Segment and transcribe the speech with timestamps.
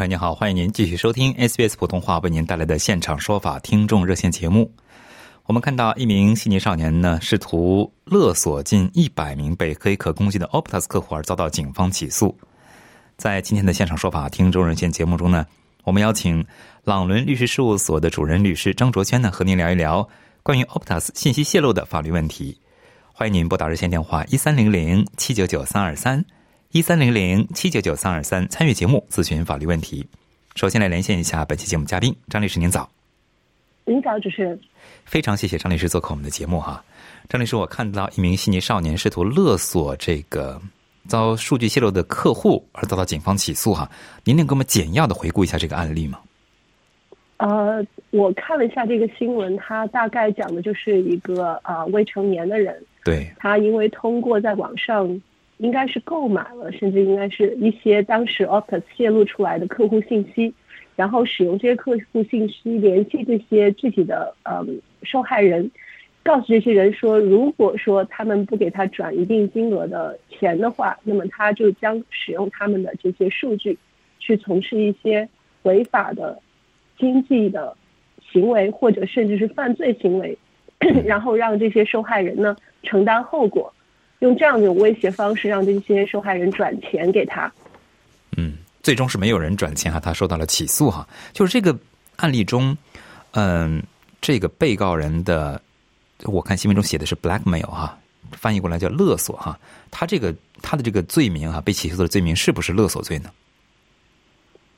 [0.00, 4.72] 朋友您好，欢迎您继续收听 SBS 普通话为您带来的现场说法听众热线节目。
[5.44, 12.34] 我们看到一名悉尼少年呢，试图勒索近一百名被黑客攻击的 Optus 客户而遭到警方起诉。
[13.18, 15.46] 在今天的现场说法听众热线节目中呢，
[15.84, 16.42] 我们邀请
[16.82, 20.08] 朗伦律师事务所的主任律师张卓轩呢，和您聊一聊
[20.42, 22.58] 关于 Optus 信息泄露的法律问题。
[23.12, 26.24] 欢迎您拨打热线电话一三零零七九九三二三。
[26.72, 30.06] 一三零零七九九三二三参与节目咨询法律问题。
[30.54, 32.88] 首先来连线一下本期节目嘉宾张律师，您早。
[33.84, 34.56] 您早，主持人。
[35.04, 36.80] 非常谢谢张律师做客我们的节目哈。
[37.28, 40.62] 张律师，我看到一名悉尼少年试图勒索这个
[41.08, 43.90] 遭数据泄露的客户而遭到警方起诉哈，
[44.22, 46.20] 您能给我们简要的回顾一下这个案例吗？
[47.38, 55.20] 呃，我看了一下这个新闻，他大概讲的就是一个呃未成年的人，对，他因为通过在网上。
[55.60, 60.52] 应该是购买了，甚至应该是一些当时 Optus 泄露出来的客户信息，
[60.96, 64.64] 然后使用这些客户信息联系这些具体的呃
[65.02, 65.70] 受害人，
[66.22, 73.76] 告诉这些人说，如果说他们不给他转一定金额的钱的话，那么他就将使用他们的这些数据，
[74.18, 75.28] 去从事一些
[75.64, 76.40] 违法的
[76.98, 77.76] 经济的
[78.32, 80.38] 行为，或者甚至是犯罪行为，
[81.04, 83.70] 然后让这些受害人呢承担后果。
[84.20, 87.52] 用这样一种威胁方式，让这些受害人转钱给他。
[88.36, 91.06] 嗯，最终是没有人转钱哈，他受到了起诉哈。
[91.32, 91.76] 就是这个
[92.16, 92.76] 案例中，
[93.32, 93.82] 嗯，
[94.20, 95.60] 这个被告人的，
[96.24, 97.98] 我看新闻中写的是 blackmail 哈，
[98.32, 99.58] 翻译过来叫勒索哈。
[99.90, 103.30] 他这个他的这个罪名啊，被起诉的罪名是不是勒索罪呢？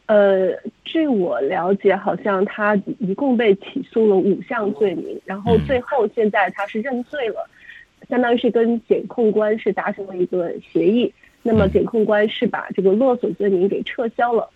[0.06, 0.50] 呃，
[0.84, 7.48] 据我了解，好像他一共被起诉了五项罪名，然后最后现在他是认罪了。
[8.12, 11.10] 相当于是跟检控官是达成了一个协议，
[11.42, 14.46] 那么检控官是把这个勒索罪名给撤销了，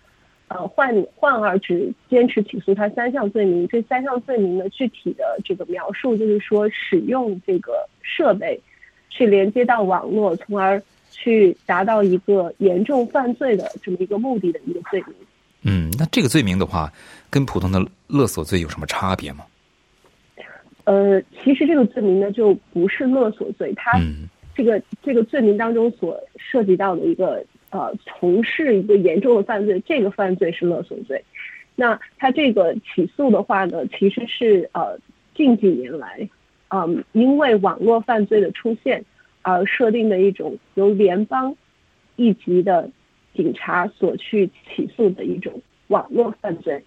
[0.47, 3.67] 呃，换换而只坚持起诉他三项罪名。
[3.67, 7.73] 这三项罪名的，具体的这个描述就是说，使用这个
[8.03, 8.59] 设备
[9.09, 10.79] 去连接到网络，从而
[11.09, 15.15] 去达到一个严重犯罪的这么一个目的的一个罪名。
[15.63, 16.93] 嗯，那这个罪名的话，
[17.31, 19.43] 跟普通的勒索罪有什么差别吗？
[20.87, 23.99] 呃，其实这个罪名呢，就不是勒索罪，它
[24.55, 31.21] 这个这个罪名当中所涉及到的一个呃，从事一个严重的犯罪，这个犯罪是勒索罪。
[31.75, 34.97] 那他这个起诉的话呢，其实是呃
[35.35, 36.29] 近几年来，
[36.69, 39.03] 嗯，因为网络犯罪的出现
[39.41, 41.53] 而设定的一种由联邦
[42.15, 42.89] 一级的
[43.35, 46.81] 警察所去起诉的一种网络犯罪。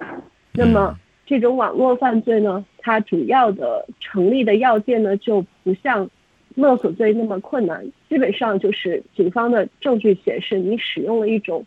[0.53, 0.99] 那么。
[1.31, 6.11] 这种网络犯罪呢，它主要的成立的要件呢，就不像
[6.57, 7.87] 勒索罪那么困难。
[8.09, 11.65] 基本上就是警方的证据显示，你使用了一种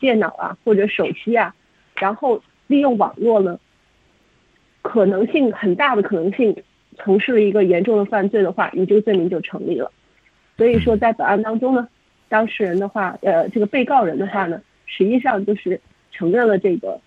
[0.00, 1.54] 电脑啊或者手机啊，
[1.96, 3.60] 然后利用网络呢，
[4.80, 6.56] 可能性很大的可能性
[6.96, 9.92] 从事了一个严重的犯罪的话，你这个罪名就成立了。
[10.56, 11.86] 所以说，在本案当中呢，
[12.30, 15.78] 当事人的话，呃，这个被告人的话呢，实际上就是
[16.10, 16.98] 承认了这个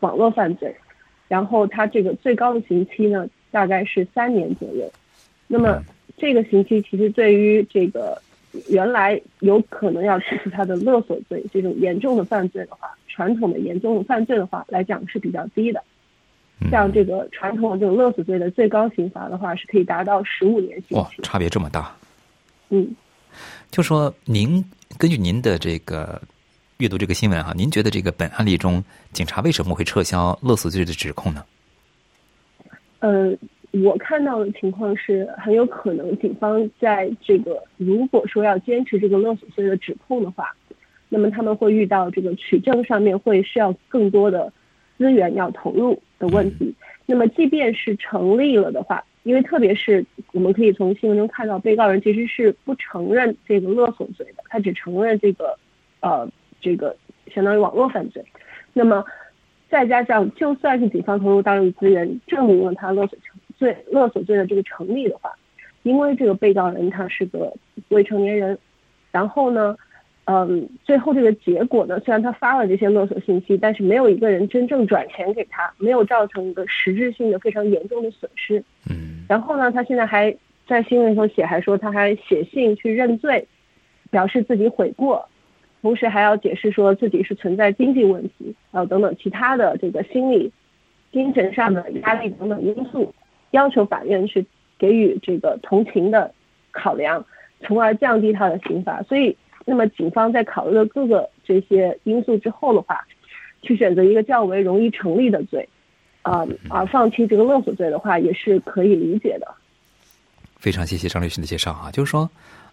[0.00, 0.74] 网络犯罪。
[1.32, 4.92] 然后他这个最高的刑期呢，大概是三年左右。
[5.46, 5.82] 那么
[6.18, 8.20] 这个刑期其实对于这个
[8.68, 15.82] 原来有可能要起诉他的勒索罪这种严重的犯罪的话，传统的严重的犯罪的话来讲是比较低的。
[16.70, 20.94] 像这个传统的这种勒索罪的最高刑罚的话，是可以达到十五年刑期。
[20.96, 21.96] 哇，差别这么大。
[22.68, 22.94] 嗯，
[23.70, 24.62] 就说您
[24.98, 26.20] 根据您的这个。
[26.82, 28.82] 阅读这个新闻哈，您觉得这个本案例中，
[29.12, 31.44] 警察为什么会撤销勒索罪的指控呢？
[32.98, 33.32] 呃，
[33.70, 40.52] 我看到的情况是很有可能，警方在这个如果说要坚持这个勒索罪的指控的话，
[41.08, 44.52] 那么他们会遇到这个取证上面会需要更多的
[44.98, 46.74] 资源要投入的问题。
[47.06, 55.56] 那么即便是成立了的话，因为特别是我们可以从新闻中看到，被告人其实是不承认这个勒索罪的，他只承认这个
[56.00, 56.28] 呃。
[56.62, 56.96] 这个
[57.34, 58.24] 相当于网络犯罪，
[58.72, 59.04] 那么
[59.68, 63.18] 再加上就算是警方投入大量资源证明了他勒索
[63.58, 65.32] 罪勒索罪的这个成立的话，
[65.82, 67.52] 因为这个被告人他是个
[67.88, 68.58] 未成年人，
[69.10, 69.76] 然后呢，
[70.24, 78.62] 嗯，最后这个结果呢，虽然他发了这些勒索信息，但是没有一个人真正转钱给他，没有造成一个实质性的非常严重的损失。
[78.88, 80.34] 嗯，然后呢，他现在还
[80.66, 83.46] 在新闻里头写，还说他还写信去认罪，
[84.10, 85.28] 表示自己悔过。
[85.82, 90.52] 同时还要解释说自己是存在经济问题，还有等等其他的这个心理、
[91.10, 93.12] 精神上的压力等等因素，
[93.50, 94.46] 要求法院去
[94.78, 96.32] 给予这个同情的
[96.70, 97.26] 考量，
[97.60, 99.02] 从而降低他的刑罚。
[99.02, 99.36] 所以，
[99.66, 103.04] 那么警方在考虑了各个这些因素之后的话，
[103.62, 105.68] 去选择一个较为容易成立的罪，
[106.22, 109.48] 啊，而放弃这个勒索罪的话，也是可以理解的。
[110.58, 112.30] 非常谢谢张律师的介绍啊，就是说。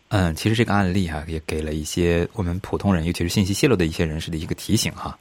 [0.09, 5.15] 嗯，其实这个案例哈，也给了一些我们普通人，尤其是信息泄露的一些人士的一个提醒哈。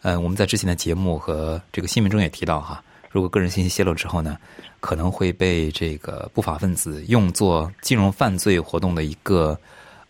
[0.00, 4.38] 嗯，我们在之前的节目和这个新闻中也提到哈，如果个人信息泄露之后呢，
[4.80, 9.54] 可能会被这个不法分子用作金融犯罪活动的一个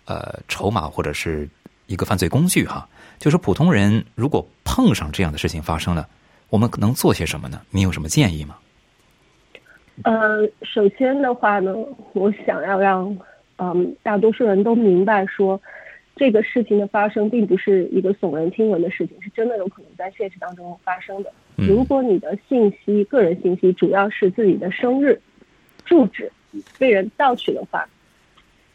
[0.05, 1.49] 呃筹码或者是
[1.89, 2.89] 一个犯罪工具哈。
[3.19, 6.09] 就是普通人如果碰上这样的事情发生了，
[6.49, 7.61] 我们能做些什么呢？
[7.71, 8.57] 你有什么建议吗？
[10.05, 11.75] 呃，首先的话呢，
[12.13, 13.19] 我想要让。
[13.65, 15.61] 嗯，大多数人都明白说，
[16.17, 21.33] 这个事情的发生并不是一个耸人听闻的事情，是真的有可能在现实当中发生的。
[21.55, 25.21] 如果你的信息、个人信息主要是自己的生日、
[25.85, 26.33] 住址
[26.77, 27.89] 被人盗取的话，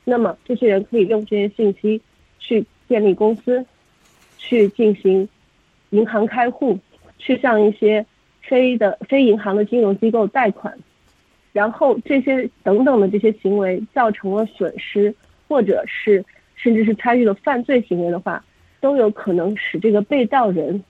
[0.06, 2.02] 那么这些人可以用这些信息
[2.40, 3.66] 去建立公司，
[4.38, 5.28] 去进行
[5.90, 6.80] 银行开户，
[7.18, 8.06] 去向一些
[8.42, 10.80] 非的非银行的金融机构贷款。
[11.58, 15.12] 然后这些等等的这些行为造成了损失，
[15.48, 16.24] 或者是
[16.56, 18.46] 甚至是参与了犯罪行为的话，
[18.80, 20.84] 都有可能使这个被盗人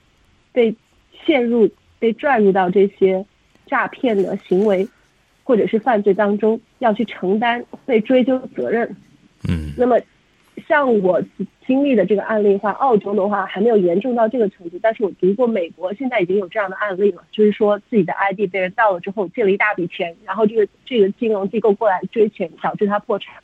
[0.52, 0.76] 被
[1.24, 1.70] 陷入、
[2.00, 3.26] 被拽入到这些
[3.66, 4.86] 诈骗的行为
[5.46, 8.94] 或者是犯罪当中，要去承担被追究责任。
[9.48, 9.98] 嗯，那么。
[10.66, 11.22] 像我
[11.66, 23.36] 经历的这个案例的话，澳洲的话还没有严重到这个程度，但是我读过美国，现在已经有这样的案例了，就是说自己的 ID 被人盗了之后，借了一大笔钱，然后这个这个金融机构过来追钱，导致他破产。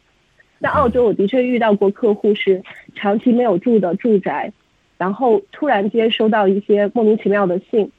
[0.60, 2.63] 在澳洲，我的确遇到过客户是
[2.95, 4.51] 长期没有住的住宅，
[4.98, 7.92] 然后突然间收到一些莫名其妙的信，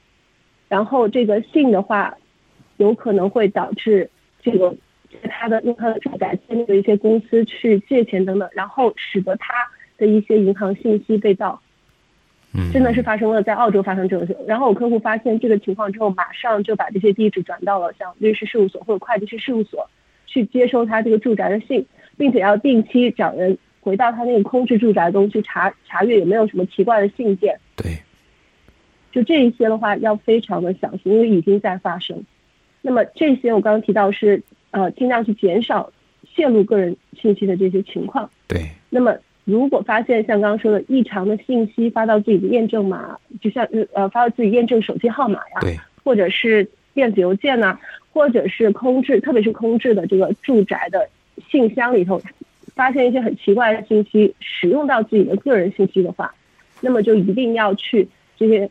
[0.68, 2.16] 然后这个信的话，
[2.78, 4.10] 有可能会导致
[4.42, 4.74] 这个。
[5.22, 9.54] 他的用他的住宅建立的一些公司去借钱等等，然后使得他
[9.96, 11.60] 的一些银行信息被盗，
[12.52, 14.36] 嗯，真的是发生了在澳洲发生这种事。
[14.46, 19.88] 然后我客户发现这个情况之后，马上就把这些地址转到了像律师事务所或者会计师事务所
[20.26, 21.86] 去接收他这个住宅的信，
[22.16, 27.58] 并且要定期找人回到他那个空置住宅中去查查阅有没有什么奇怪的信件。
[27.76, 27.98] 对，
[29.12, 32.24] 就这一些的话要非常的小心，因为已经在发生。
[32.82, 34.42] 那么这些我刚刚提到是。
[34.74, 35.88] 呃，尽量去减少
[36.34, 38.28] 泄露个人信息的这些情况。
[38.48, 38.68] 对。
[38.90, 47.78] 那么，如果发现像刚刚说的异常的信息发到自己的验证码，就像呃发到自己验证手机号码呀，对，或者是电子邮件呐，
[48.12, 51.08] 或者是空置，特别是空置的这个住宅的
[51.48, 52.20] 信箱里头，
[52.74, 56.34] 发现一些很奇怪的信息，使用到自己的个人信息的话，
[56.80, 58.68] 那么就一定要去这些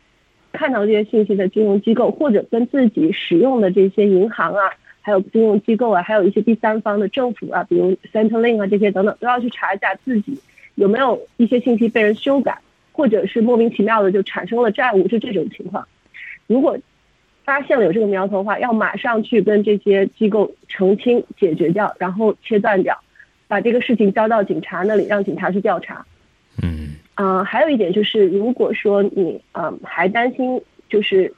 [0.52, 4.68] 看到这些信息的金融机构，或者跟自己使用的这些银行啊。
[5.06, 10.40] 还有金融机构啊，还有一些第三方的政府啊，比如 Centrelink 啊这些等等，都要去查一下自己
[10.76, 12.56] 有没有一些信息被人修改，
[12.90, 15.86] 或者是莫名其妙的就产生了债务，就这种情况。
[16.46, 16.78] 如果
[17.44, 22.98] 发现了有这个苗头的话，要马上去跟这些机构澄清、解决掉，然后切断掉，
[23.46, 26.06] 把这个事情交到警察那里，让警察去调查。
[26.62, 26.94] 嗯。
[27.12, 31.30] 啊，还有一点就是，如果说你啊还担心，就是。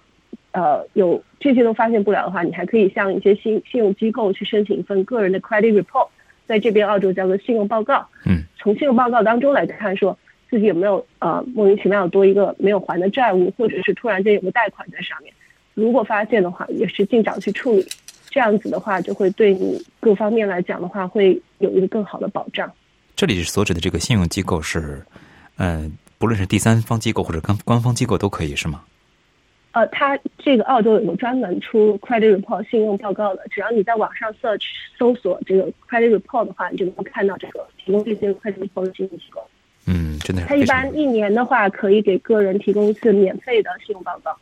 [0.57, 6.09] 呃，有这些都发现不了的话，你还可以向一些信信用机构去申请一份个人的 credit report，
[6.47, 8.09] 在这边澳洲叫做信用报告。
[8.25, 10.17] 嗯，从信用报告当中来看，说
[10.49, 15.31] 自己有没有呃莫名其妙多一个没有还的债务，或者是突然间有个贷款在上面。
[15.75, 17.87] 如果发现的话，也是尽早去处理。
[18.31, 22.73] 这样子的话，就会对你各方面来讲的话，会有一个更好的保障。
[23.15, 25.03] 这里所指的这个信用机构是，
[25.57, 28.83] 呃，不论是第三方机构或者官官方机构都可以，是吗？
[29.76, 34.62] 呃，它这个澳洲有个专门出 credit report 信用报告的，只要你在网上 search
[34.99, 39.47] 搜索这个 credit report 的话，你就能够看到这个提供这些 credit report 的信用机构。
[39.85, 40.49] 嗯，真的是。
[40.49, 44.35] 它一般一年的话，可以给个人提供一次免费的信用报告。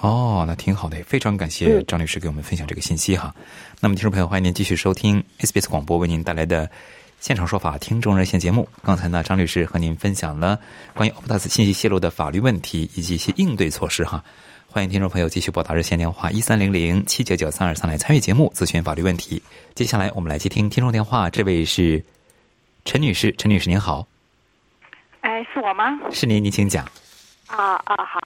[0.00, 3.32] 哦，那挺好的，非常感谢张律师给我们分享这个信息哈。
[3.78, 6.68] 那么，听众朋友，欢迎您继续收听 SBS 广播为您带来的
[7.20, 8.68] 现场说法听众热线节目。
[8.82, 10.58] 刚才呢，张律师和您分享了
[10.92, 14.24] 关于 Optus 信息泄露的法律问题以及一些应对措施哈。
[14.72, 19.42] 欢迎听众朋友继续拨打热线电话一三零零七九九三二三来参与节目咨询法律问题。
[19.74, 22.02] 接下来我们来接听听众电话，这位是
[22.86, 24.06] 陈女士，陈女士您好。
[25.20, 26.00] 哎，是我吗？
[26.10, 26.86] 是您，您请讲。
[27.48, 28.18] 啊啊好，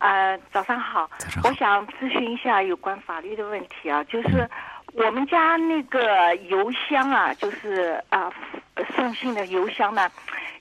[0.00, 1.08] 呃，早上好。
[1.16, 1.48] 早上好。
[1.48, 4.46] 我想咨询一下有关法律的问题啊，就是
[4.92, 8.30] 我们家那个邮箱啊，就是啊
[8.94, 10.10] 送信的邮箱呢，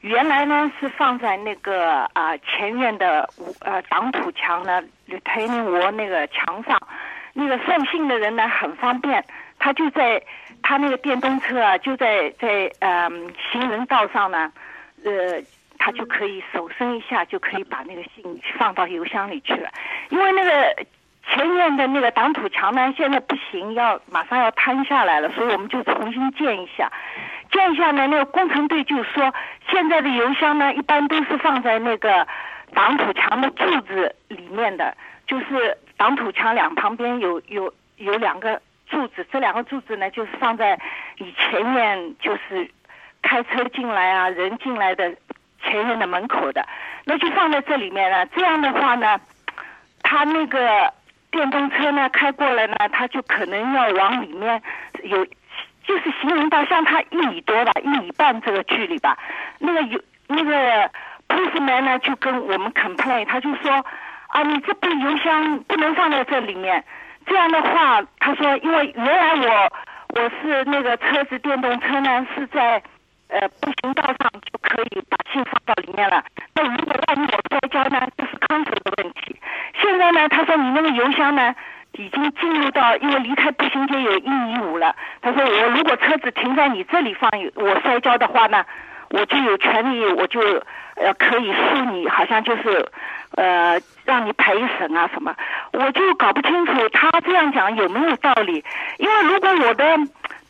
[0.04, 3.28] 原来呢是放在那个啊前院的
[3.62, 4.84] 呃挡土墙呢，
[5.24, 6.78] 台面窝那个墙上，
[7.34, 9.24] 那个送信的人呢很方便，
[9.58, 10.22] 他就在
[10.62, 14.52] 他那个电动车啊就在在嗯行人道上呢，
[15.04, 15.42] 呃。
[15.80, 19.70] 他就可以手伸一下，就可以把那个信放到邮箱里去了。
[20.12, 20.86] 因为那个
[21.28, 26.92] 前面的那个挡土墙呢，现在不行，要马上要坍下来了，所以我们就重新建一下。
[27.52, 29.34] 建一下呢，那个工程队就说，
[29.70, 32.28] 现在的油箱呢，一般都是放在那个
[32.74, 34.96] 挡土墙的柱子里面的，
[35.28, 40.80] 就是挡土墙两旁边有有有两个柱子，这两个柱子呢，就是放在
[41.18, 42.70] 你前面，就是
[43.22, 45.14] 开车进来啊，人进来的。
[45.66, 46.68] 前院的门口的，
[47.06, 48.26] 那就放在这里面了。
[48.36, 49.18] 这样的话呢，
[50.02, 50.94] 他那个
[51.34, 54.62] 电动车呢开过来呢，他就可能要往里面
[55.02, 55.26] 有，
[55.84, 59.18] 就是行人道像他一米多吧，一米半这个距离吧。
[59.58, 60.90] 那个有那个
[61.28, 63.72] postman 呢就跟我们 complain，他就说
[64.28, 66.84] 啊，你这部邮箱不能放在这里面。
[67.26, 69.74] 这样的话，他说因为原来我
[70.10, 72.82] 我是那个车子电动车呢是在。
[73.30, 76.24] 呃，步行道上就可以把信放到里面了。
[76.54, 79.36] 那如果万一我摔跤呢，这是康手的问题。
[79.82, 81.56] 现在呢，他说你那个邮箱呢，
[81.94, 84.94] 已经进入到，因为离开步行街有一米五了。
[85.22, 88.66] 他说我如果车子停在你这里放，我摔跤的话呢，
[89.10, 90.42] 我就有权利，我就
[90.96, 92.86] 呃可以诉你，好像就是
[93.36, 95.34] 呃让你赔损啊什么。
[95.72, 98.64] 我就搞不清楚他这样讲有没有道理，
[98.98, 99.86] 因为如果我的。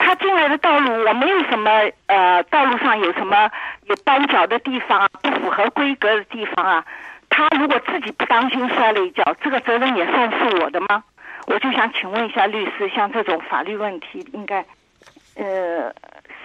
[0.06, 1.72] 他进来的道路，我没有什么
[2.08, 3.50] 呃，道路上有什么
[3.86, 6.86] 有绊脚的地方啊，不符合规格的地方啊。
[7.30, 11.02] 他如果自己不当心摔了一跤，这个责任也算是我的吗？
[11.48, 14.64] 我就想请问一下律师，像这种法律问题，应该
[15.36, 15.92] 呃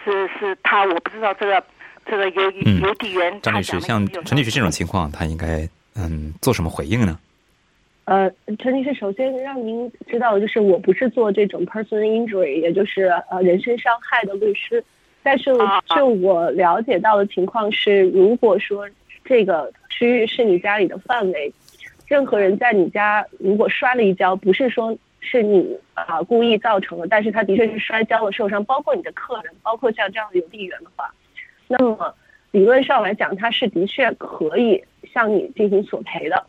[0.04, 1.62] 是是他，我不知道这个
[2.06, 7.18] 这个邮邮递员张律师，像陈律师这种情况，他应该嗯做什么回应呢？
[8.08, 14.82] 呃，陈女士，首先让您知道的就是，我不是做这种 personal injury，也就是呃人身伤害的律师。
[15.22, 15.54] 但是
[15.94, 18.88] 就我了解到的情况是，如果说
[19.26, 21.52] 这个区域是你家里的范围，
[22.06, 31.12] 任何人在你家如果摔了一跤，不是说是你啊故意造成的，但是他的确是摔跤了受伤，包括你的客人，包括像这样的邮递员的话，
[31.66, 32.14] 那么
[32.52, 36.46] 理论上来讲，他是的确可以向你进行索赔的。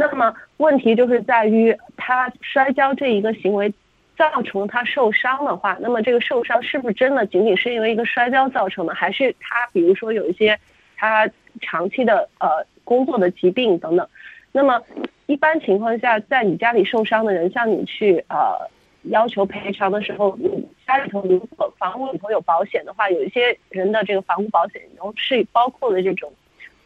[0.00, 3.74] 那么问题就是在于他摔跤这一个行为
[4.16, 10.56] 造成他受伤的话，那么这个受伤是不是真的仅仅是因为一个摔跤造成的，还是他比如说有一些
[10.96, 11.28] 他
[11.60, 14.08] 长期的呃工作的疾病等等？
[14.52, 14.80] 那么
[15.26, 18.70] 一般情况下，在你家里受伤的人向你去呃
[19.10, 26.32] 要求赔偿的时候，你家里头如果房屋里头有保险的话，有一些人的这个房屋保险中是包括了这种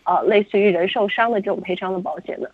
[0.05, 2.51] 呃类似于人受伤的这种赔偿的保险的。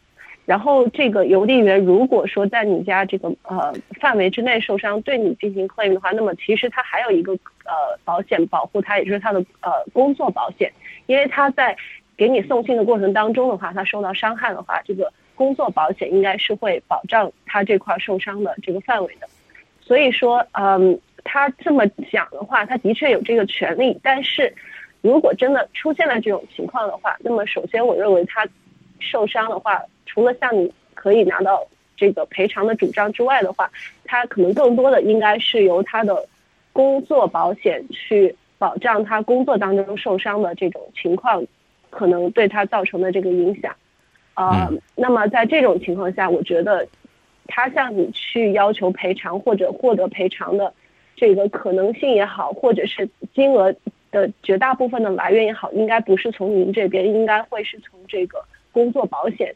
[0.49, 7.35] 然后这个邮递员如果说在你家这个呃范围之内受伤，对你进行 claim 的话，那么其实他还有一个
[7.67, 10.73] 呃保险保护他，也就是他的呃工作保险，
[11.05, 11.77] 因为他在
[12.17, 19.29] 给你送信的过程当中的话，他受到伤害的话，这个工作保险应该是会保障他这块受伤的这个范围的。
[19.83, 24.01] 所以说，嗯，他这么讲的话，他的确有这个权利。
[24.03, 24.55] 但是
[25.03, 28.49] 如果真的出现了这种情况的话，那么首先我认为他
[28.99, 29.83] 受伤的话。
[30.09, 31.65] 除了像你可以拿到
[31.97, 33.71] 这个赔偿的主张之外的话，
[34.05, 36.27] 他可能更多的应该是由他的
[36.73, 41.45] 工作保险去保障他工作当中受伤的这种情况，
[41.91, 43.75] 可能对他造成的这个影响。
[44.35, 46.87] 啊，那么在这种情况下，我觉得
[47.47, 50.73] 他向你去要求赔偿或者获得赔偿的
[51.17, 53.75] 这个可能性也好，或者是金额
[54.13, 59.53] 的绝大部分的来源也好，应该不是从您这边，应该会是从这个工作保险。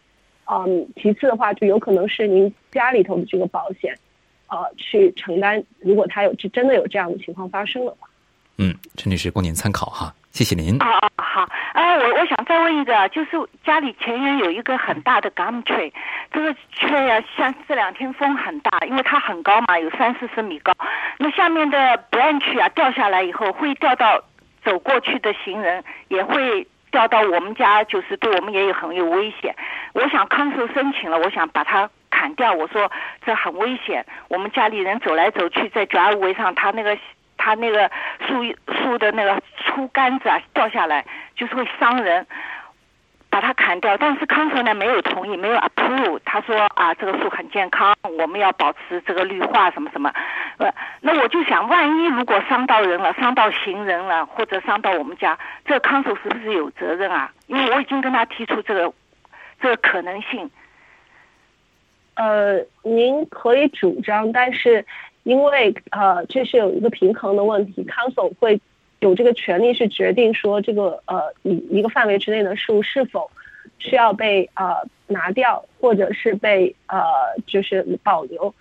[0.50, 3.96] 嗯，其次的话，就有可能是您家里头的这个保险，
[4.48, 5.62] 呃，去承担。
[5.78, 8.08] 如果他有这真的有这样的情况发生的话，
[8.58, 10.76] 嗯，陈女士供您参考哈，谢谢您。
[10.82, 13.30] 啊啊好，哎，我我想再问一个，就是
[13.64, 15.90] 家里前院有一个很大的 gum tree，
[16.30, 20.72] 这个 tree 啊，像这两天风很大，因为它很高嘛，有三四十米高，
[21.18, 21.78] 那下面的
[22.10, 24.22] branch 啊掉下来以后，会掉到
[24.64, 26.66] 走过去的行人，也会。
[26.92, 29.52] 掉到我们家，就是对我们也有很有危险。
[29.94, 32.52] 我想康寿申请了，我想把它砍掉。
[32.52, 32.88] 我说
[33.26, 36.96] 这很危险，我们家里人走来走去在 driveway 上，他那个
[37.36, 37.90] 他那个
[38.28, 38.44] 树
[38.80, 42.24] 树的那个粗杆子啊掉下来，就是会伤人。
[43.32, 46.20] 把它砍掉，但是康寿呢没有同意，没有 approve。
[46.22, 50.12] 他说啊，这个树很健康，我们要保持这个绿化什么什么。
[50.58, 57.32] 呃，那我就想，万一如果伤到人了，伤到行人了，或者伤到我们家，这康首是不是有责任啊？
[57.46, 58.92] 因为我已经跟他提出这个
[59.60, 60.50] 这个可能性。
[62.14, 64.84] 呃，您可以主张，但是
[65.22, 68.60] 因为呃，这是有一个平衡的问题，康首会。
[69.00, 73.28] 有这个权利是决定说这个呃一一个范围之内的树是否
[73.80, 74.76] 需要被呃
[75.08, 77.02] 拿掉，或者是被呃
[77.44, 78.54] 就是保留。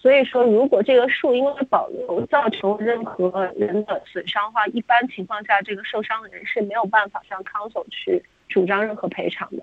[0.00, 9.62] 所以说，如果这个树因为保留造成任何人的损伤的话，一般情况下，这个受伤的人是没有办法向康索去主张任何赔偿的。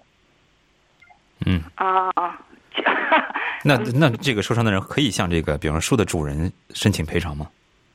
[1.45, 2.39] 嗯啊啊，
[3.63, 7.49] 那那这个受伤的人可以向这个，比方说树的主人申请赔偿吗？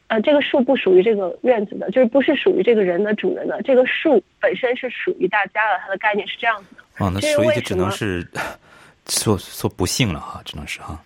[0.09, 3.61] 呃，这个树不属于这个院子的，就是不是属于这个人的主人的。
[3.63, 7.05] 这个树本身是属于大家的，它的概念是这样子的。
[7.05, 8.27] 哦，那所以就只能是
[9.09, 10.99] 说说不幸了哈，只能是哈。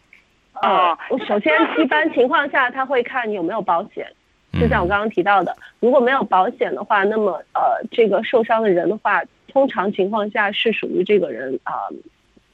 [0.63, 0.97] 哦，
[1.27, 4.07] 首先一般情况下他会看你有没有保险，
[4.53, 11.73] 就像我刚刚提到的，如果没有保险的话，那么呃，这个受伤的人的话，通常情况下是属于这个人啊，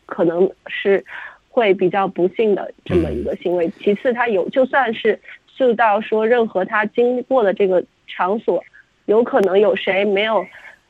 [0.07, 1.05] 可能是
[1.49, 3.71] 会比较不幸的这么一个行为。
[3.79, 5.19] 其次，他有就算是。
[5.57, 8.65] 就到说，任何他经过的这个场所，
[9.05, 10.47] 有可能有谁没有，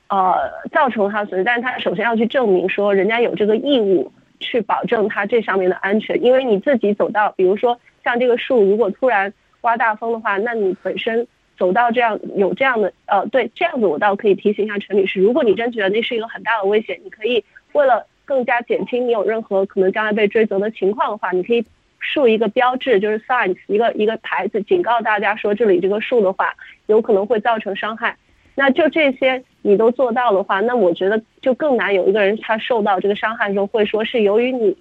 [0.06, 0.32] 呃，
[0.70, 6.22] 造成他损失，但是他首先要去证明说，人家有这个义务去保证它这上面的安全。
[6.24, 21.64] 因为你自己走到，比如说像这个树，如果突然刮大风的话，那你本身走到这样有这样的，呃，对，这样子我倒可以提醒一下陈女士，如果你真觉得那是一个很大的危险，你可以为了更加减轻你有任何可能将来被追责的情况的话，你可以。
[22.02, 26.54] 树一个标志就是 signs，一个一个牌子警告大家说这里这个树的话
[26.86, 28.16] 有可能会造成伤害。
[28.60, 34.76] 那就这些你都做到的话，那我觉得就更难有一个人他受到这个伤害的时候会说是由于你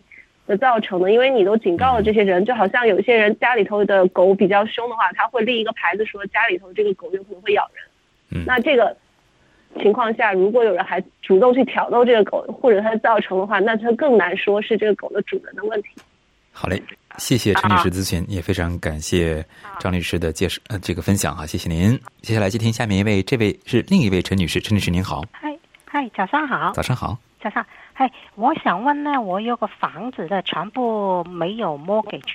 [0.48, 2.44] 的造成的，因为你都警告了这些人。
[2.44, 8.44] 就好像有一些人家里头的狗比较凶的话，他会立一个牌子说家里头这个狗有可能会咬人。
[8.46, 8.94] 那这个
[9.82, 15.88] 情况下，如果有人还主动去挑逗这个狗，或者它造成的话，那他更难说是这个狗的主人的问题。
[16.52, 16.84] 好嘞。
[17.20, 19.46] 谢谢陈女士咨询，也非常感谢
[19.78, 22.00] 张律师的介绍呃这个分享哈，谢谢您。
[22.22, 25.24] 接下来接听下面一位，这位是另一位陈女士，陈女士您好。
[25.32, 25.56] 嗨
[25.86, 26.72] 嗨，早上好。
[26.72, 27.18] 早上好。
[27.42, 32.34] 早上，嗨，我想问呢，我有个房子的全部没有 mortgage，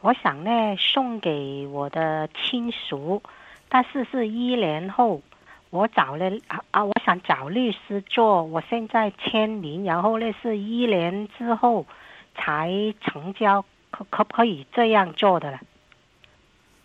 [0.00, 3.22] 我想呢送给我的亲属，
[3.68, 5.22] 但是是一年后，
[5.70, 11.86] 我找了啊啊，我想找律师做，我现在签名，然后呢是一年之后
[12.34, 12.70] 才
[13.02, 13.64] 成交。
[14.04, 15.60] 可可不可以这样做的了？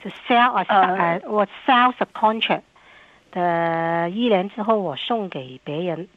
[0.03, 2.61] 就 sell 啊呃，我 sell the contract
[3.31, 6.07] 的一年之后，我送给别人。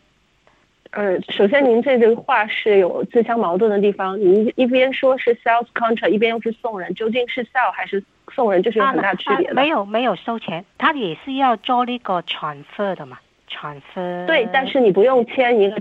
[0.92, 4.18] 呃，首先您这句话是有自相矛盾的地方。
[4.20, 9.54] 您一边说是 sales contract，一边又是送人，究竟是 sell 还是送人，就是有很大区别的。
[9.54, 14.26] 没有没有收钱，他也是要做那个 transfer 的嘛，transfer。
[14.26, 15.76] 对，但是你不用签一个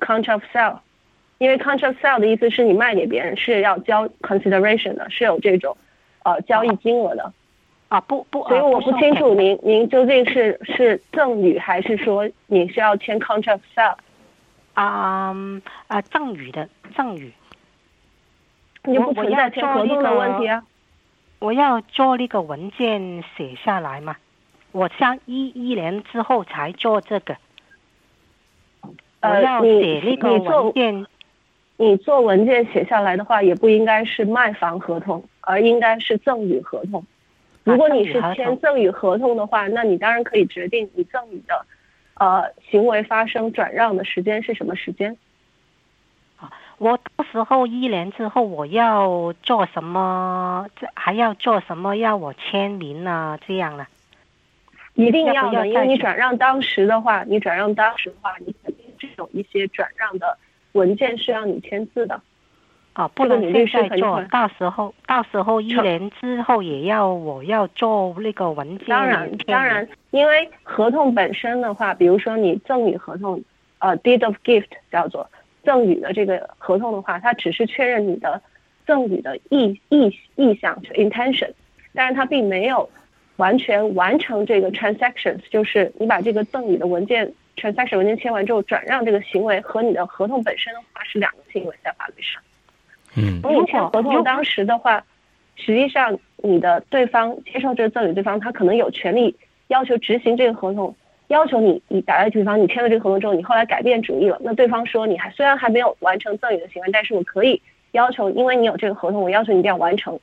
[0.00, 0.78] contract sell。
[1.38, 5.76] 因为 contract sale 的意思是你卖给别人是要交 consideration 的，是有这种，
[6.22, 7.32] 呃，交易金额的，
[7.88, 13.96] 啊不不，所以我不清楚您您究竟是是赠与还是说你是要签 contract sale，
[14.74, 15.34] 啊
[15.88, 17.32] 啊赠与的赠与，
[18.84, 20.62] 你不存在签合同的问题啊，
[21.40, 24.16] 我要做那个文件写下来嘛，
[24.70, 27.36] 我像一一年之后才做这个，
[29.20, 31.06] 我要写那个文件。
[31.76, 37.04] 你做文件写下来的话，也不应该是卖房合同，而应该是赠与合同。
[37.64, 41.66] 如果你是签赠与合同的话，那你当然可以决定你赠与的，
[42.14, 45.16] 呃，行为发生转让的时间是什么时间。
[46.36, 50.68] 啊，我到时候一年之后我要做什么？
[50.76, 51.96] 这还要做什么？
[51.96, 53.36] 要我签名啊？
[53.46, 53.86] 这样呢？
[54.94, 60.38] 一定要的，因为你转让当时的话，你转让当时的话，你肯定是有一些转让的。
[60.74, 62.20] 文件是要你签字的，
[62.94, 68.88] 啊，不能现在做，到时候到时候一年之后也要我要做那个文件。
[68.88, 73.40] 当然，当然，因为合同本身的话，比如说你赠与合同，
[73.78, 75.30] 呃，deed of gift 叫做
[75.62, 78.42] 赠与的这个合同的话，它只是确认你的
[78.84, 81.52] 赠与的意意意向，intention，
[81.94, 82.90] 但是它并没有
[83.36, 87.32] 完全完成这个 transactions，就是你把这个赠与的文件。
[87.56, 92.42] Transaction 文件签完之后，转让这个行为和你的合同本身的话是两个行为，在法律上。
[93.16, 95.04] 嗯，你签合同当时的话，
[95.56, 99.36] 实际上你的对方接受这个赠与，对方他可能有权利
[99.68, 100.94] 要求执行这个合同，
[101.28, 107.62] 要求你，你打个比方，你签了这个合同之后，你后来改变主意了，那对方说你还虽然还没有完成赠与的行为，但是我可以
[107.92, 110.18] 要求，因为你有这个合同，我要求你一定要完成。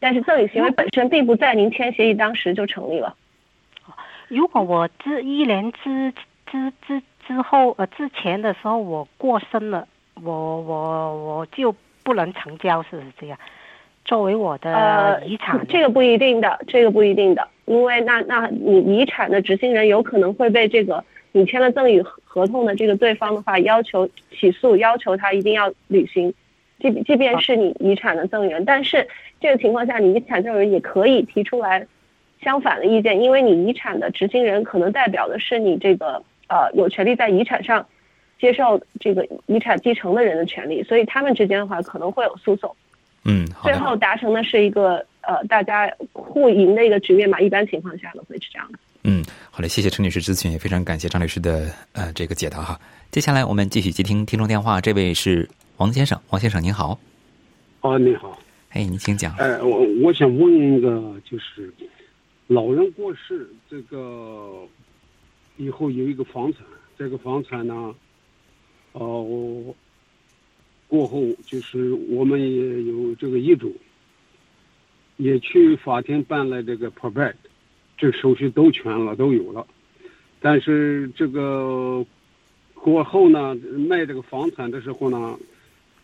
[0.00, 3.14] 但是赠与行为本身并不在您签协议当时就成立了。
[4.26, 6.12] 如果我之一年之
[6.52, 9.88] 之之之后呃之前的时候我过生了，
[10.22, 13.38] 我我我就不能成交，是不是这样？
[14.04, 15.66] 作为我的遗产？
[15.66, 26.34] 这个不一定的，这个不一定的，因为那那你遗产的执行人有可能会被这个你签了赠与合同的这个对方的话要求起诉，要求他一定要履行。
[26.80, 29.08] 即即便是你遗产的赠与人，但是
[29.40, 31.86] 这个情况下，你遗产赠与人也可以提出来
[32.42, 37.86] 相反的意见，因为你遗产的执行人可能代表的是你这个呃有权利在遗产上
[38.38, 42.74] 接受这个遗产继承的人的权利，所以他们之间的话可能会有诉讼。
[43.24, 48.78] 嗯，最后达成的是一个呃大家互赢的一个局面嘛，一般情况下都会是这样的。
[49.04, 52.78] 嗯，好嘞，谢谢陈女士咨询，也非常感谢张律师的呃这个解答哈。
[53.10, 55.48] 接下来我们继续接听听众电话，这位是。
[55.78, 56.96] 王先生，王先生您好。
[57.80, 58.38] 哦，你好。
[58.68, 59.34] 哎，您请讲。
[59.36, 61.72] 哎，我我想问一个，就是
[62.46, 64.64] 老人过世，这个
[65.56, 66.62] 以后有一个房产，
[66.98, 67.94] 这个房产呢，
[68.92, 69.74] 哦，
[70.88, 73.76] 过后就是我们也有这个遗嘱，
[75.16, 77.34] 也去法庭办了这个 probate，
[77.96, 79.66] 这手续都全了，都有了，
[80.40, 82.04] 但是这个
[82.74, 83.54] 过后呢，
[83.88, 85.38] 卖这个房产的时候呢。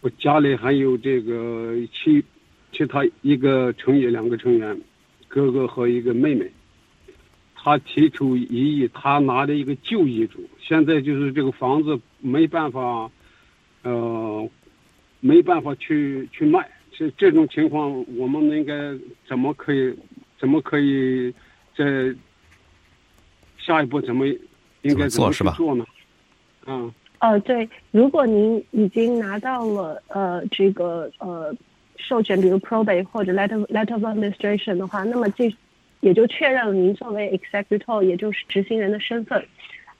[0.00, 2.22] 我家里还有这个其
[2.70, 4.80] 其他一个成员，两个成员，
[5.26, 6.48] 哥哥和一个妹妹。
[7.60, 8.44] 他提出异
[8.78, 13.10] 议，他拿了一个旧遗嘱，现在就是这个房子没办法，
[13.82, 14.48] 呃，
[15.18, 16.66] 没办法去去卖。
[16.92, 18.74] 这这种情况，我们应该
[19.28, 19.94] 怎么可以，
[20.38, 21.34] 怎么可以
[21.76, 22.14] 在
[23.58, 24.26] 下一步怎么
[24.82, 25.84] 应该怎么去做呢？
[26.66, 26.92] 嗯。
[27.20, 31.52] 呃，对，如果您已经拿到了呃这个呃
[31.96, 35.52] 授权，比如 probate 或者 letter letter of administration 的话，那么这
[36.00, 39.44] 也就确认了您作为 executor，也就是执行人的身份。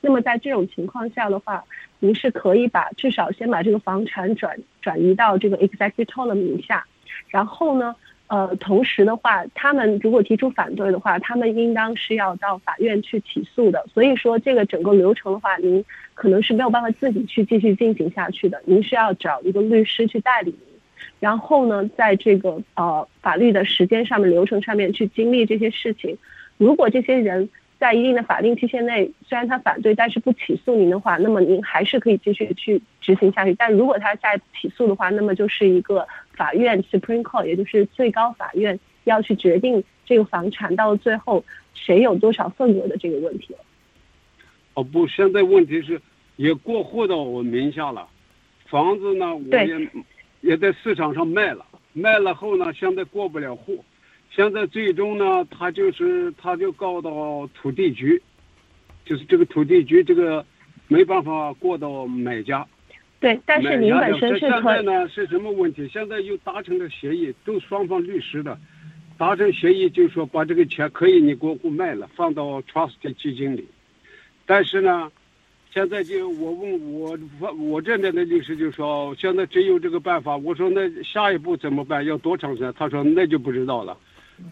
[0.01, 1.65] 那么在这种情况下的话，
[1.99, 6.85] 您是可以把至少先把这个房产转转移到这个 executor 的名下，
[7.29, 7.95] 然后呢。
[8.31, 13.83] 呃，同时的话，他们如果提出反对的话，他们应当是要到法院去起诉的。
[13.95, 15.83] 所以说，这个整个流程的话，您
[16.13, 18.61] 可能是没有办法自己去继续进行下去的。
[18.67, 20.55] 您是要找一个律师去代理，
[21.21, 26.17] 然后呢，在这个呃法律的时间上面、流程上面去经历这些事情。
[26.57, 33.55] 如果这些人在一定的法定期限内，虽然他反对，但是不起诉您的话，那么您还是可以继续去执行下去。
[33.55, 36.07] 但如果他再起诉的话，那么就是一个。
[36.39, 43.59] 法院 Supreme Court，也就是最高法院要去决定这个房产到最后谁有多少份额的这个问题了。
[44.75, 46.01] 哦不，现在问题是
[46.37, 48.07] 也过户到我名下了，
[48.67, 49.91] 房子呢我也
[50.41, 53.85] 也在市场上卖了，卖了后呢现在过不了户，
[54.31, 58.23] 现在最终呢他就是他就告到土地局，
[59.05, 60.45] 就是这个土地局这个
[60.87, 62.67] 没办法过到买家。
[63.21, 65.89] 对，但是您本身是现在呢是什么问题？
[65.89, 68.57] 现在又达成了协议，都双方律师的，
[69.17, 73.67] 达成协议就是说把这个钱可以你过户卖了，放到 trust 基金里。
[74.47, 75.11] 但是呢，
[75.73, 77.19] 现在就我问我
[77.55, 80.37] 我这边的律师就说，现在只有这个办法。
[80.37, 82.05] 我说那下一步怎么办？
[82.05, 82.73] 要多长时间？
[82.77, 83.97] 他说那就不知道了。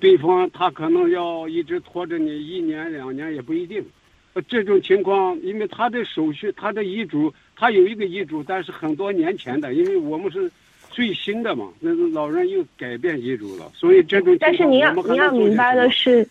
[0.01, 3.85] 对方他可能要一直拖着你一年两年也不一定。
[4.49, 10.51] 这种情况，因为他的手续，他的遗嘱，他有一个遗嘱，但是很多年前的，因为我们是
[10.91, 14.37] 最新的嘛，那个老人又改变遗嘱了，所以这种。
[14.39, 16.29] 但是你要你要明白的是，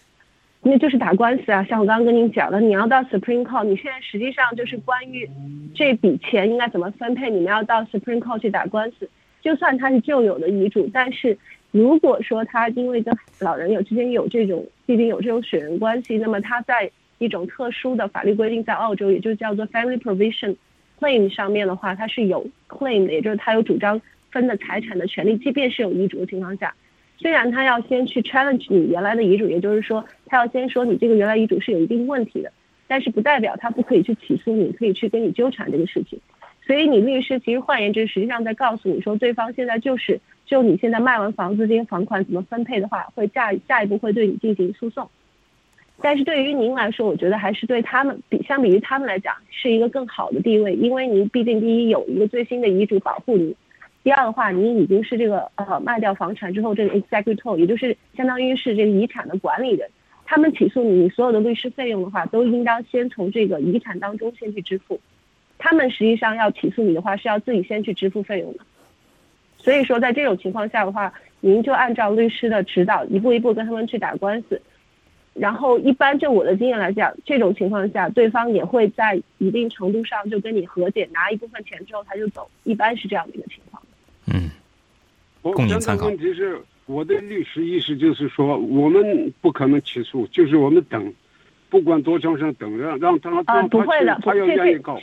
[0.67, 5.29] 那就是打官司啊，像我刚刚跟您讲的，你要到 Supreme Court，你现在实际上就是关于
[5.75, 9.07] 这笔钱应该怎么分配，你们要到 Supreme Court 去打官司。
[9.41, 11.37] 就算他是旧有的遗嘱，但是
[11.71, 16.91] 如果说他因为跟老人有之间有这种，毕竟有这种血缘关系，那么他在。
[17.17, 20.53] 一种特殊的法律规定，在澳洲也就叫做 family provision
[20.99, 23.99] claim 上面的话，他是有 claim 的，也就是他有主张
[24.31, 26.75] 分的财产的权利，即便是有遗嘱的情况下，
[27.17, 32.51] 虽然他要先去 challenge 你原来的遗嘱，也就是说他要先说你这个原来遗嘱是有一定问题的，
[32.87, 36.19] 但是不代表他不可以去起诉你，可以去跟你纠缠这个事情。
[36.65, 45.09] 所以你律师其实换言之，实际上在告诉你说，对方现在就是就你现在卖完房子这些房款怎么分配的话，会下下一步会对你进行诉讼。
[46.01, 53.55] 但是对于您来说，我觉得还是对他们比相比于他们来讲是一个更好的地位，因为您毕竟第一有一个最新的遗嘱保护您，
[54.05, 59.89] 第二的话，您已经是这个呃卖掉房产之后这个 executor，也就是相当于是这个遗产的管理人，
[60.25, 65.01] 他们起诉你，你所有的律师费用的话，都应当先从这个遗产当中先去支付。
[65.57, 68.59] 他们实际上要起诉你的话，是要自己先去支付费用的。
[69.57, 74.61] 所以说，在这种情况下的话，您就按照律师的指导，一步一步跟他们去打官司。
[75.33, 83.57] 然后，一般就我的经验来讲，这种情况下，对方也会在一定程度上就跟你和解，拿一部分钱之后他就走，一般是这样的一个情。
[85.45, 86.07] 嗯，供您参考。
[86.07, 91.13] 问题是，我的律师意思就是说，我们不可能起诉，就是我们等，
[91.69, 94.99] 不管多长时间等，让让他啊，不会的，他要愿意告。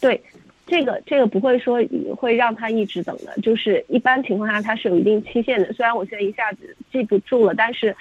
[0.00, 0.20] 对，
[0.66, 1.80] 这个这个不会说
[2.16, 5.72] 会让他一直等的，就是一般情况下他是有一定期限的。
[5.72, 7.94] 虽然我现在一下子记不住了，但是。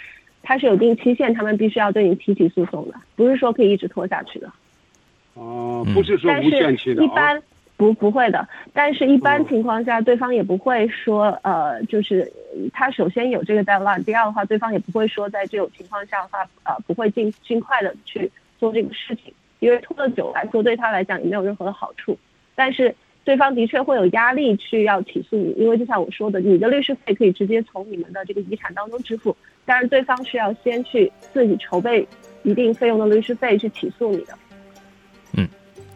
[0.44, 4.52] 他是有一定期限，他们必须要对你提起诉讼的，不是说可以一直拖下去的。
[5.36, 7.04] 哦，不是说无限期的。
[7.04, 7.40] 一般
[7.82, 12.32] 不不会的，但是一般情况下，对方也不会说呃，就是
[12.72, 22.16] 他首先有这个 deadline，第二的话，对方也不会说在这种情况下的话，呃，不会尽尽快的去做这个事情，因为拖得久来说对他来讲也没有任何的好处。
[22.54, 29.36] 但是对方的确会有压力去要起诉你，因为就像我说的，你的律师费可以直接从你们的这个遗产当中支付。
[29.66, 32.08] 但是对方是要先去自己筹备
[32.44, 34.38] 一定费用的律师费去起诉你的。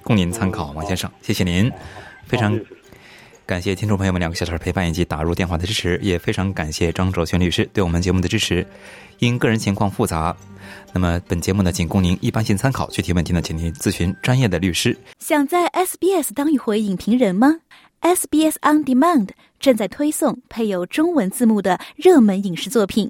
[0.06, 1.72] 嗯，供您参考，王先生，谢谢您，
[2.28, 2.60] 非常
[3.44, 8.66] 感谢听众朋友们两个小时陪伴以及打入电话的支持，也非常感谢张卓轩律师对我们节目的支持。
[9.18, 10.36] 因个人情况复杂，
[10.94, 14.96] 那么本节目呢仅供您一般性参考，具体问题呢请您咨询专业的律师。
[15.20, 17.56] 想在 SBS 当一回影评人吗
[18.02, 23.10] ？SBS On Demand 正在推送配有中文字幕的热门影视作品。